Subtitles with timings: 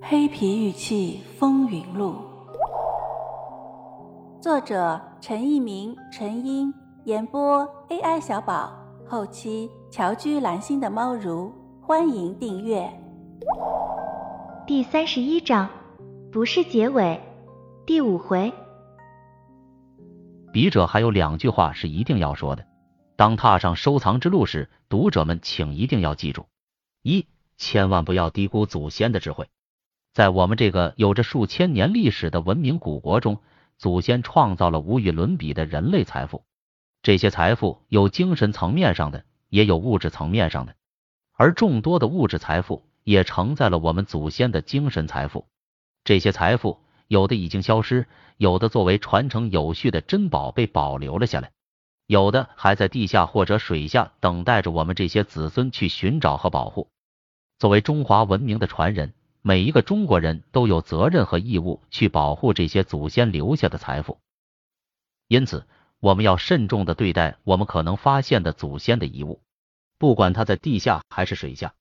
[0.00, 2.14] 黑皮玉器风云录，
[4.40, 6.72] 作者陈一鸣、陈英，
[7.04, 8.72] 演播 AI 小宝，
[9.04, 12.88] 后期乔居蓝心的猫如，欢迎订阅。
[14.68, 15.68] 第三十一章，
[16.30, 17.20] 不是结尾，
[17.84, 18.52] 第五回。
[20.52, 22.64] 笔者还有两句话是一定要说的。
[23.16, 26.46] 当踏上收藏之路时，读者们请一定要记住：
[27.02, 27.26] 一，
[27.56, 29.48] 千万不要低估祖先的智慧。
[30.12, 33.40] 在我们这个有着数千年历史的文明古国中，
[33.76, 36.44] 祖先创造了无与伦比的人类财富。
[37.02, 40.74] 这些财富有精神层面上的，也有物质层面上的，
[41.32, 45.46] 而众多的物质财富也承载了我们祖先的精神财富。
[46.02, 51.52] 这些财富有的已经消失，有的作为传承有序的珍宝被保留了下来。
[52.06, 56.88] 有的还在地下或者水下等待着我们这些子孙去寻找和保护。
[57.58, 59.12] 作为中华文明的传人，
[59.48, 64.18] 每一个中国人都有责任和义务去保护这些祖先留下的财富。
[65.26, 65.66] 因此，
[66.00, 69.40] 我们要慎重的对待我们可能发现的祖先的遗物，
[69.96, 71.72] 不管它在地下还是水下。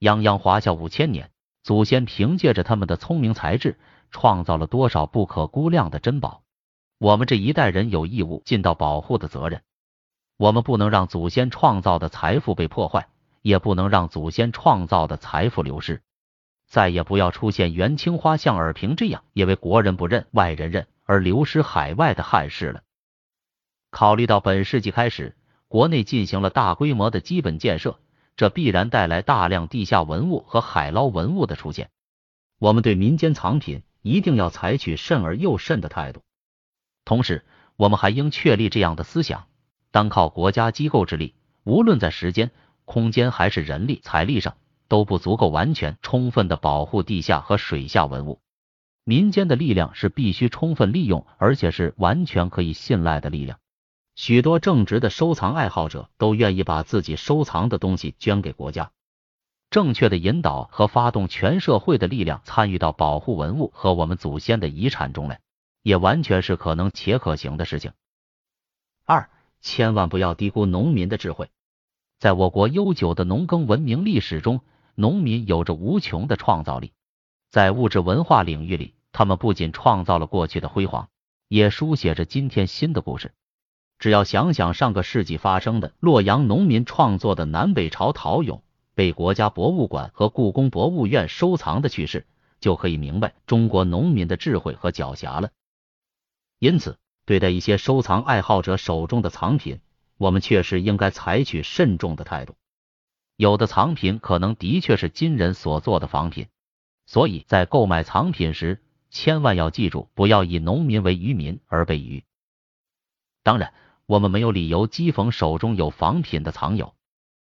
[0.00, 1.30] 泱泱华夏五千年，
[1.62, 3.78] 祖先凭借着他们的聪明才智，
[4.10, 6.44] 创造了多少不可估量的珍宝。
[6.96, 9.60] 我们这一代人有义务尽到保护的责任。
[10.38, 13.06] 我们不能让祖先创造的财富被破坏，
[13.42, 16.00] 也不能让祖先创造的财富流失。
[16.74, 22.82] 再也不要出现袁青花像尔平这样因为国人不认、外人认而流失海外的憾事了。
[23.92, 25.36] 考虑到本世纪开始，
[25.68, 28.00] 国内进行了大规模的基本建设，
[28.34, 31.90] 这必然带来大量地下文物和海捞文物的出现。
[32.58, 36.22] 我们对民间藏品一定要采取慎而又慎的态度。
[37.04, 37.44] 同时，
[37.76, 39.46] 我们还应确立这样的思想：
[39.92, 42.50] 单靠国家机构之力，无论在时间、
[42.84, 44.56] 空间还是人力、财力上，
[44.94, 48.38] 都不足够完全、充分的保护地下和水下文物。
[49.02, 53.58] 民间的力量是必须充分利用，而且是完全可以信赖的力量。
[54.14, 58.92] 许多正直的收藏爱好者都愿意把自己收藏的东西捐给国家。
[59.68, 65.40] 正确的引导和发动全社会的力量，参与到保护文物和我们祖先的遗产中来。
[65.82, 67.90] 也完全是可能且可行的事情。
[69.04, 69.28] 二，
[69.60, 71.50] 千万不要低估农民的智慧。
[72.20, 74.60] 在我国悠久的农耕文明历史中，
[74.94, 76.92] 农民有着无穷的创造力。
[77.50, 81.08] 在物质文化领域里，他们不仅创造了过去的辉煌，
[81.48, 83.32] 也书写着今天新的故事。
[83.98, 88.60] 只要想想上个世纪发生的洛阳农民创作的南北朝陶俑
[88.94, 92.26] 被国家博物馆和故宫博物院收藏的趣事，
[92.60, 95.50] 就可以明白中国农民的智慧和狡黠了。
[96.58, 99.80] 因此，对待一些收藏爱好者手中的藏品，
[100.18, 102.56] 我们确实应该采取慎重的态度。
[103.36, 106.48] 有的藏品可能的确是金人所做的仿品，
[107.06, 112.24] 所以在购买藏品时，千万要记住，不要以农民为渔民而被渔。
[113.42, 113.74] 当然，
[114.06, 116.94] 我们没有理由讥讽手中有仿品的藏友。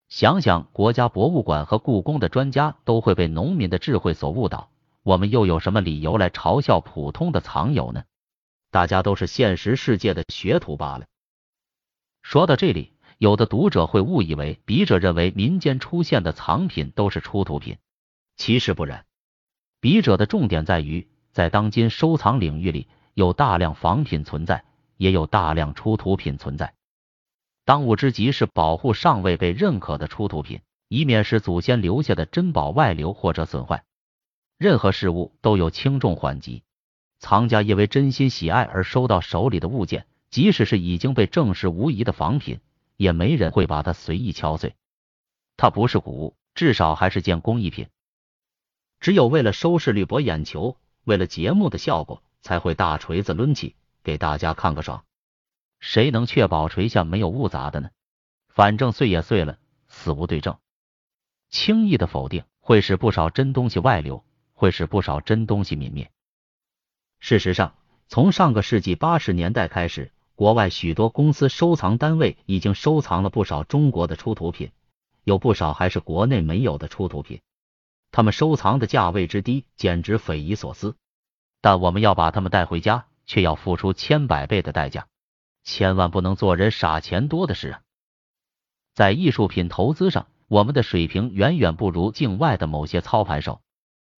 [0.07, 4.69] 想想国家博物馆和故宫的专家都会被农民的智慧所误导，
[5.03, 8.03] 我们又有什么理由来嘲笑普通的藏友呢？
[8.71, 11.05] 大家都是现实世界的学徒罢了。
[12.21, 17.77] 说到这里，有的读者会误以为笔者认为民间出现的藏品都是出土品，
[18.35, 19.05] 其实不然。
[19.79, 24.65] 笔者的重点在于，在当今收藏领域里，有大量仿品存在，
[24.97, 26.73] 也有大量出土品存在。
[27.63, 33.83] 当务之急是保护尚未被认可的出土品，以免使祖先留下的珍宝外流或者损坏。
[34.57, 36.63] 任何事物都有轻重缓急。
[37.19, 42.59] 藏家因为真心喜爱而收到手里的物件，即使是已经被证实无疑的仿品，
[43.01, 44.75] 也没人会把它随意敲碎。
[45.57, 47.87] 它不是古物，至少还是件工艺品。
[48.99, 55.03] 只有为了收视率博眼球，为了节目的效果，才会大锤子抡起，给大家看个爽。
[55.79, 57.89] 谁能确保锤下没有误砸的呢？
[58.49, 59.57] 反正碎也碎了，
[59.87, 60.59] 死无对证。
[61.49, 64.23] 轻易的否定会使不少真东西外流，
[64.53, 66.11] 会使不少真东西泯灭。
[67.19, 67.75] 事实上，
[68.07, 74.71] 从上个世纪八十年代开始，国外许多公司收藏单位已经收藏了不少中国的出土品，
[75.23, 77.41] 有不少还是国内没有的出土品。
[78.11, 80.95] 他们收藏的价位之低，简直匪夷所思。
[81.61, 85.05] 但我们要把他们带回家，却要付出千百倍的代价，
[85.63, 87.81] 千万不能做人傻钱多的事啊！
[88.95, 93.61] 在艺术品投资上，我们的水平远远不如境外的某些操盘手，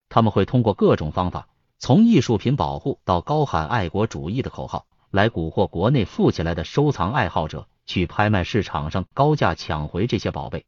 [0.08, 1.50] 他们会通过各种方法。
[1.80, 10.66] 从艺术品保护到高喊爱国主义的口号，来蛊惑国内富起来的收藏爱好者去拍卖市场上高价抢回这些宝贝。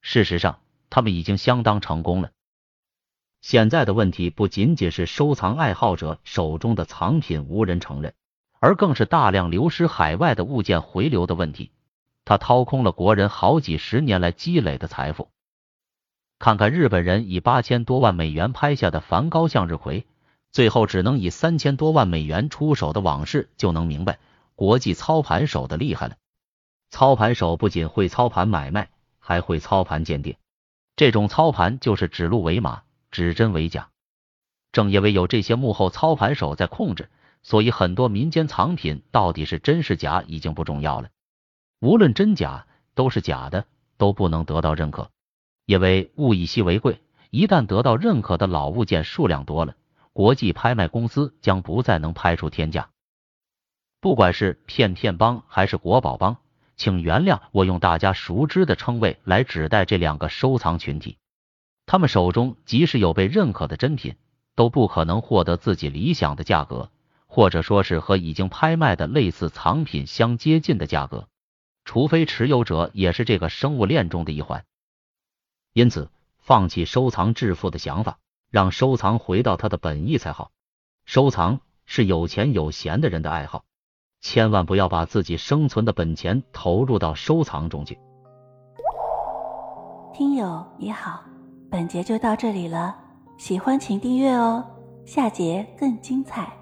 [0.00, 0.58] 事实上，
[0.90, 2.32] 他们已经相当成功了。
[3.42, 8.12] 现在的问题不仅仅是收藏爱好者手中的藏品无人承认，
[8.58, 11.70] 而更是大量流失海外的物件回流的问题。
[12.24, 15.30] 他掏空了国人好几十年来积累的财富。
[16.40, 20.06] 看看日本人以八千多万美元拍下的梵高向日葵，
[20.52, 24.18] 最后只能以三千多万美元出手的往事，就能明白
[24.54, 26.16] 国际操盘手的厉害了。
[26.90, 30.36] 操盘手不仅会操盘买卖，还会操盘鉴定。
[30.96, 32.82] 这种操盘就是指鹿为马。
[33.12, 33.88] 指真为假，
[34.70, 37.10] 正因为有这些幕后操盘手在控制，
[37.42, 41.08] 所以很多民间藏品到底是真是假已经不重要了。
[41.80, 43.64] 无论真假，都是假的，
[43.96, 45.10] 都不能得到认可。
[45.66, 47.00] 因为物以稀为贵，
[47.30, 49.74] 一旦得到认可的老物件数量多了，
[50.12, 52.90] 国际拍卖公司将不再能拍出天价。
[54.00, 56.38] 不管是骗骗帮还是国宝帮，
[56.76, 61.18] 请原谅我用大家熟知的称谓来指代这两个收藏群体。
[61.86, 64.16] 他们手中即使有被认可的真品，
[64.54, 66.90] 都不可能获得自己理想的价格，
[67.26, 71.28] 或者说是和已经拍卖的类似藏品相接近的价格，
[71.84, 74.64] 除非持有者也是这个生物链中的一环。
[75.72, 78.18] 因此，放弃收藏致富的想法，
[78.50, 80.50] 让收藏回到它的本意才好。
[81.06, 83.64] 收藏是有钱有闲的人的爱好，
[84.20, 87.98] 千万不要把自己生存的本钱投入到收藏中去。
[90.12, 91.22] 听友你好。
[91.70, 92.96] 本节就到这里了，
[93.38, 94.64] 喜欢请订阅哦，
[95.06, 96.59] 下节更精彩。